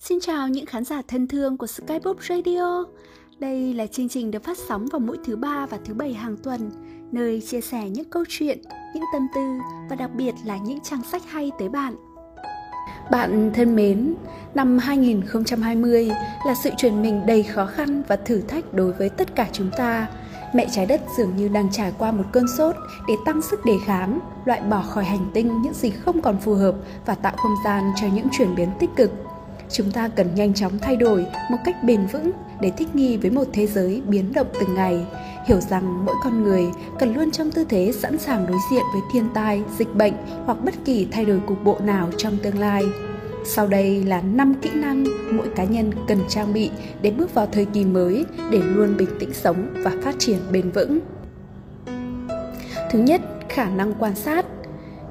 [0.00, 2.84] Xin chào những khán giả thân thương của Skybook Radio.
[3.38, 6.36] Đây là chương trình được phát sóng vào mỗi thứ ba và thứ bảy hàng
[6.36, 6.70] tuần,
[7.12, 8.58] nơi chia sẻ những câu chuyện,
[8.94, 9.58] những tâm tư
[9.90, 11.94] và đặc biệt là những trang sách hay tới bạn.
[13.10, 14.14] Bạn thân mến,
[14.54, 16.10] năm 2020
[16.46, 19.70] là sự chuyển mình đầy khó khăn và thử thách đối với tất cả chúng
[19.76, 20.06] ta.
[20.54, 22.76] Mẹ trái đất dường như đang trải qua một cơn sốt
[23.08, 26.54] để tăng sức đề kháng, loại bỏ khỏi hành tinh những gì không còn phù
[26.54, 26.74] hợp
[27.06, 29.10] và tạo không gian cho những chuyển biến tích cực
[29.70, 33.30] chúng ta cần nhanh chóng thay đổi một cách bền vững để thích nghi với
[33.30, 35.06] một thế giới biến động từng ngày
[35.46, 36.64] hiểu rằng mỗi con người
[36.98, 40.64] cần luôn trong tư thế sẵn sàng đối diện với thiên tai dịch bệnh hoặc
[40.64, 42.84] bất kỳ thay đổi cục bộ nào trong tương lai
[43.48, 46.70] sau đây là 5 kỹ năng mỗi cá nhân cần trang bị
[47.02, 50.70] để bước vào thời kỳ mới để luôn bình tĩnh sống và phát triển bền
[50.70, 51.00] vững.
[52.90, 54.46] Thứ nhất, khả năng quan sát.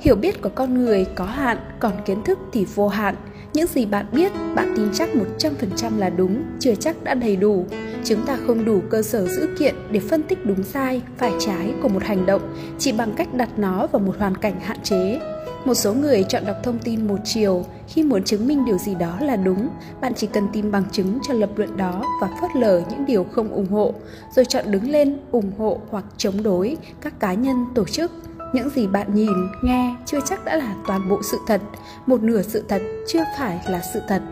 [0.00, 3.14] Hiểu biết của con người có hạn, còn kiến thức thì vô hạn.
[3.54, 5.08] Những gì bạn biết, bạn tin chắc
[5.38, 7.66] 100% là đúng, chưa chắc đã đầy đủ.
[8.04, 11.74] Chúng ta không đủ cơ sở dữ kiện để phân tích đúng sai, phải trái
[11.82, 12.42] của một hành động
[12.78, 15.20] chỉ bằng cách đặt nó vào một hoàn cảnh hạn chế.
[15.64, 18.94] Một số người chọn đọc thông tin một chiều khi muốn chứng minh điều gì
[18.94, 19.68] đó là đúng,
[20.00, 23.24] bạn chỉ cần tìm bằng chứng cho lập luận đó và phớt lờ những điều
[23.24, 23.94] không ủng hộ,
[24.36, 28.10] rồi chọn đứng lên ủng hộ hoặc chống đối các cá nhân, tổ chức
[28.54, 31.60] những gì bạn nhìn, nghe chưa chắc đã là toàn bộ sự thật.
[32.06, 34.22] Một nửa sự thật chưa phải là sự thật.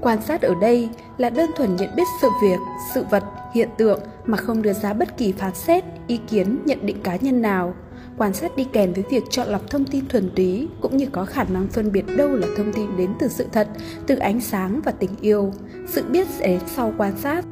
[0.00, 2.58] Quan sát ở đây là đơn thuần nhận biết sự việc,
[2.94, 3.24] sự vật,
[3.54, 7.16] hiện tượng mà không đưa ra bất kỳ phán xét, ý kiến, nhận định cá
[7.16, 7.74] nhân nào.
[8.18, 11.24] Quan sát đi kèm với việc chọn lọc thông tin thuần túy cũng như có
[11.24, 13.68] khả năng phân biệt đâu là thông tin đến từ sự thật,
[14.06, 15.52] từ ánh sáng và tình yêu.
[15.88, 17.44] Sự biết sẽ sau quan sát.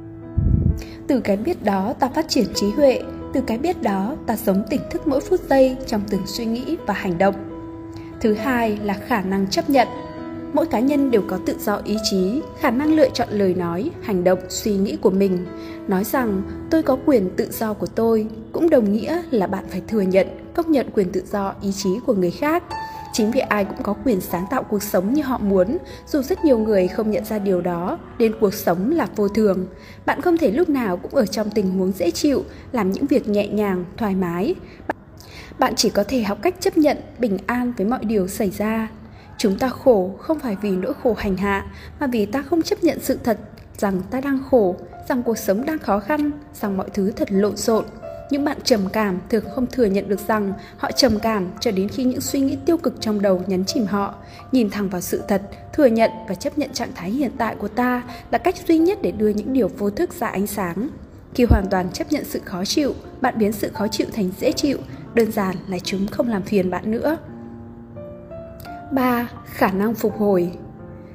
[1.06, 3.03] Từ cái biết đó ta phát triển trí huệ
[3.34, 6.77] từ cái biết đó, ta sống tỉnh thức mỗi phút giây trong từng suy nghĩ
[6.86, 7.34] và hành động.
[8.20, 9.88] Thứ hai là khả năng chấp nhận.
[10.52, 13.91] Mỗi cá nhân đều có tự do ý chí, khả năng lựa chọn lời nói,
[14.02, 15.46] hành động, suy nghĩ của mình.
[15.88, 19.82] Nói rằng, tôi có quyền tự do của tôi, cũng đồng nghĩa là bạn phải
[19.88, 22.62] thừa nhận, công nhận quyền tự do, ý chí của người khác
[23.14, 26.44] chính vì ai cũng có quyền sáng tạo cuộc sống như họ muốn, dù rất
[26.44, 29.66] nhiều người không nhận ra điều đó, nên cuộc sống là vô thường.
[30.06, 33.28] Bạn không thể lúc nào cũng ở trong tình huống dễ chịu, làm những việc
[33.28, 34.54] nhẹ nhàng, thoải mái.
[35.58, 38.88] Bạn chỉ có thể học cách chấp nhận bình an với mọi điều xảy ra.
[39.38, 41.66] Chúng ta khổ không phải vì nỗi khổ hành hạ,
[42.00, 43.38] mà vì ta không chấp nhận sự thật
[43.78, 44.76] rằng ta đang khổ,
[45.08, 46.30] rằng cuộc sống đang khó khăn,
[46.60, 47.84] rằng mọi thứ thật lộn xộn
[48.30, 51.88] những bạn trầm cảm thường không thừa nhận được rằng họ trầm cảm cho đến
[51.88, 54.14] khi những suy nghĩ tiêu cực trong đầu nhấn chìm họ.
[54.52, 55.42] Nhìn thẳng vào sự thật,
[55.72, 58.98] thừa nhận và chấp nhận trạng thái hiện tại của ta là cách duy nhất
[59.02, 60.88] để đưa những điều vô thức ra ánh sáng.
[61.34, 64.52] Khi hoàn toàn chấp nhận sự khó chịu, bạn biến sự khó chịu thành dễ
[64.52, 64.78] chịu,
[65.14, 67.16] đơn giản là chúng không làm phiền bạn nữa.
[68.92, 69.28] 3.
[69.44, 70.52] Khả năng phục hồi.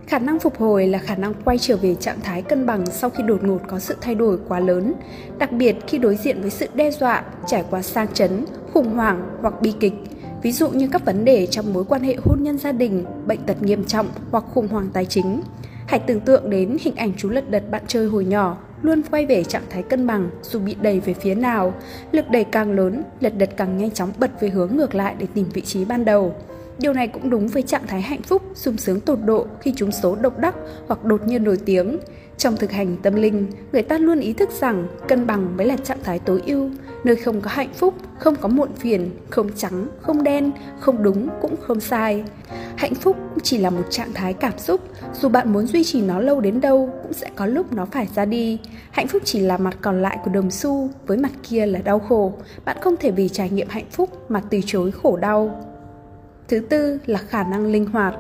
[0.10, 3.10] Khả năng phục hồi là khả năng quay trở về trạng thái cân bằng sau
[3.10, 4.94] khi đột ngột có sự thay đổi quá lớn,
[5.38, 9.38] đặc biệt khi đối diện với sự đe dọa, trải qua sang chấn, khủng hoảng
[9.42, 9.94] hoặc bi kịch,
[10.42, 13.40] ví dụ như các vấn đề trong mối quan hệ hôn nhân gia đình, bệnh
[13.44, 15.42] tật nghiêm trọng hoặc khủng hoảng tài chính.
[15.88, 19.26] Hãy tưởng tượng đến hình ảnh chú lật đật bạn chơi hồi nhỏ, luôn quay
[19.26, 21.74] về trạng thái cân bằng dù bị đẩy về phía nào.
[22.12, 25.28] Lực đẩy càng lớn, lật đật càng nhanh chóng bật về hướng ngược lại để
[25.34, 26.36] tìm vị trí ban đầu.
[26.80, 29.92] Điều này cũng đúng với trạng thái hạnh phúc, sung sướng tột độ khi chúng
[29.92, 30.56] số độc đắc
[30.88, 31.98] hoặc đột nhiên nổi tiếng.
[32.38, 35.78] Trong thực hành tâm linh, người ta luôn ý thức rằng cân bằng mới là
[35.78, 36.70] trạng thái tối ưu,
[37.04, 41.30] nơi không có hạnh phúc, không có muộn phiền, không trắng, không đen, không đúng
[41.42, 42.24] cũng không sai.
[42.76, 44.82] Hạnh phúc chỉ là một trạng thái cảm xúc,
[45.22, 48.08] dù bạn muốn duy trì nó lâu đến đâu cũng sẽ có lúc nó phải
[48.16, 48.60] ra đi.
[48.92, 52.00] Hạnh phúc chỉ là mặt còn lại của đồng xu, với mặt kia là đau
[52.00, 52.34] khổ.
[52.66, 55.69] Bạn không thể vì trải nghiệm hạnh phúc mà từ chối khổ đau.
[56.50, 58.14] Thứ tư là khả năng linh hoạt.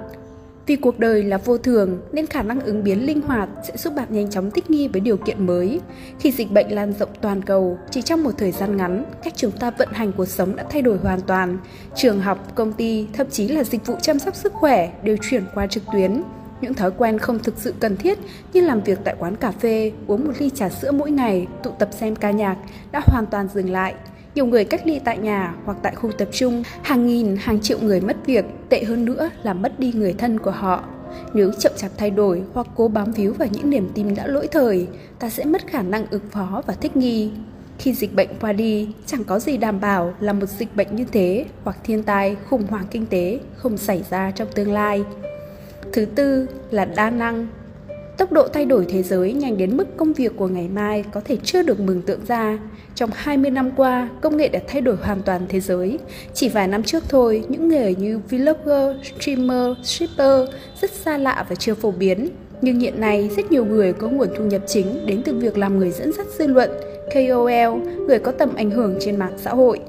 [0.65, 3.93] Vì cuộc đời là vô thường nên khả năng ứng biến linh hoạt sẽ giúp
[3.95, 5.81] bạn nhanh chóng thích nghi với điều kiện mới.
[6.19, 9.51] Khi dịch bệnh lan rộng toàn cầu, chỉ trong một thời gian ngắn, cách chúng
[9.51, 11.57] ta vận hành cuộc sống đã thay đổi hoàn toàn.
[11.95, 15.43] Trường học, công ty, thậm chí là dịch vụ chăm sóc sức khỏe đều chuyển
[15.55, 16.23] qua trực tuyến.
[16.61, 18.19] Những thói quen không thực sự cần thiết
[18.53, 21.71] như làm việc tại quán cà phê, uống một ly trà sữa mỗi ngày, tụ
[21.79, 22.57] tập xem ca nhạc
[22.91, 23.95] đã hoàn toàn dừng lại
[24.35, 27.79] nhiều người cách ly tại nhà hoặc tại khu tập trung, hàng nghìn, hàng triệu
[27.81, 30.83] người mất việc, tệ hơn nữa là mất đi người thân của họ.
[31.33, 34.47] Nếu chậm chạp thay đổi hoặc cố bám víu vào những niềm tin đã lỗi
[34.51, 34.87] thời,
[35.19, 37.31] ta sẽ mất khả năng ứng phó và thích nghi.
[37.79, 41.05] Khi dịch bệnh qua đi, chẳng có gì đảm bảo là một dịch bệnh như
[41.11, 45.03] thế hoặc thiên tai, khủng hoảng kinh tế không xảy ra trong tương lai.
[45.93, 47.47] Thứ tư là đa năng,
[48.19, 51.21] Tốc độ thay đổi thế giới nhanh đến mức công việc của ngày mai có
[51.25, 52.59] thể chưa được mừng tượng ra.
[52.95, 55.99] Trong 20 năm qua, công nghệ đã thay đổi hoàn toàn thế giới.
[56.33, 60.49] Chỉ vài năm trước thôi, những nghề như vlogger, streamer, shipper
[60.81, 62.29] rất xa lạ và chưa phổ biến.
[62.61, 65.79] Nhưng hiện nay, rất nhiều người có nguồn thu nhập chính đến từ việc làm
[65.79, 66.69] người dẫn dắt dư luận,
[67.13, 69.79] KOL, người có tầm ảnh hưởng trên mạng xã hội.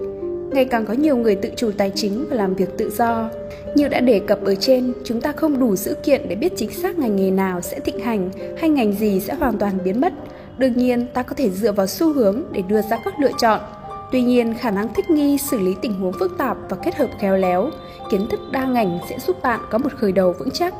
[0.53, 3.31] Ngày càng có nhiều người tự chủ tài chính và làm việc tự do.
[3.75, 6.71] Như đã đề cập ở trên, chúng ta không đủ dữ kiện để biết chính
[6.71, 10.13] xác ngành nghề nào sẽ thịnh hành hay ngành gì sẽ hoàn toàn biến mất.
[10.59, 13.61] Đương nhiên, ta có thể dựa vào xu hướng để đưa ra các lựa chọn.
[14.13, 17.09] Tuy nhiên, khả năng thích nghi, xử lý tình huống phức tạp và kết hợp
[17.21, 17.71] khéo léo,
[18.11, 20.75] kiến thức đa ngành sẽ giúp bạn có một khởi đầu vững chắc.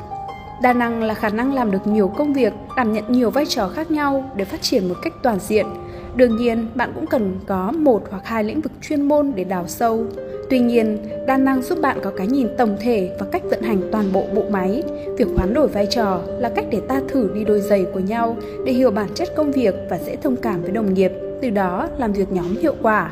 [0.61, 3.67] Đa năng là khả năng làm được nhiều công việc, đảm nhận nhiều vai trò
[3.67, 5.65] khác nhau để phát triển một cách toàn diện.
[6.15, 9.67] Đương nhiên, bạn cũng cần có một hoặc hai lĩnh vực chuyên môn để đào
[9.67, 10.05] sâu.
[10.49, 10.97] Tuy nhiên,
[11.27, 14.25] đa năng giúp bạn có cái nhìn tổng thể và cách vận hành toàn bộ
[14.35, 14.83] bộ máy.
[15.17, 18.37] Việc hoán đổi vai trò là cách để ta thử đi đôi giày của nhau
[18.65, 21.11] để hiểu bản chất công việc và dễ thông cảm với đồng nghiệp,
[21.41, 23.11] từ đó làm việc nhóm hiệu quả.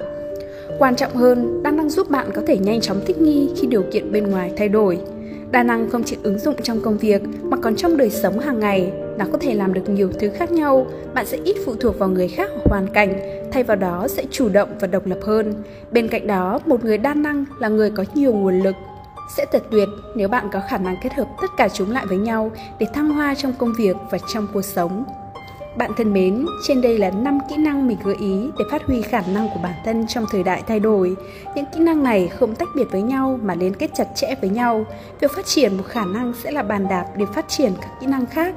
[0.80, 3.84] Quan trọng hơn, đa năng giúp bạn có thể nhanh chóng thích nghi khi điều
[3.92, 5.00] kiện bên ngoài thay đổi.
[5.52, 8.60] Đa năng không chỉ ứng dụng trong công việc mà còn trong đời sống hàng
[8.60, 12.00] ngày, nó có thể làm được nhiều thứ khác nhau, bạn sẽ ít phụ thuộc
[12.00, 13.20] vào người khác hoặc hoàn cảnh,
[13.52, 15.54] thay vào đó sẽ chủ động và độc lập hơn.
[15.92, 18.76] Bên cạnh đó, một người đa năng là người có nhiều nguồn lực,
[19.38, 22.18] sẽ thật tuyệt nếu bạn có khả năng kết hợp tất cả chúng lại với
[22.18, 25.06] nhau để thăng hoa trong công việc và trong cuộc sống.
[25.78, 29.02] Bạn thân mến, trên đây là 5 kỹ năng mình gợi ý để phát huy
[29.02, 31.16] khả năng của bản thân trong thời đại thay đổi.
[31.56, 34.50] Những kỹ năng này không tách biệt với nhau mà liên kết chặt chẽ với
[34.50, 34.86] nhau.
[35.20, 38.08] Việc phát triển một khả năng sẽ là bàn đạp để phát triển các kỹ
[38.08, 38.56] năng khác.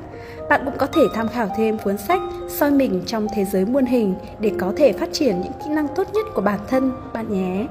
[0.48, 3.84] Bạn cũng có thể tham khảo thêm cuốn sách soi mình trong thế giới muôn
[3.84, 7.32] hình để có thể phát triển những kỹ năng tốt nhất của bản thân bạn
[7.32, 7.66] nhé.